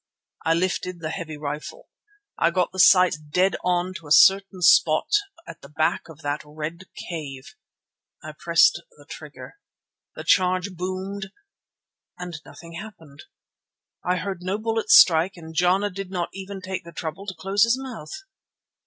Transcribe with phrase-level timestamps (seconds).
[0.43, 1.87] I lifted the heavy rifle.
[2.35, 5.11] I got the sights dead on to a certain spot
[5.47, 7.53] at the back of that red cave.
[8.23, 9.59] I pressed the trigger;
[10.15, 13.25] the charge boomed—and nothing happened!
[14.03, 17.61] I heard no bullet strike and Jana did not even take the trouble to close
[17.61, 18.23] his mouth.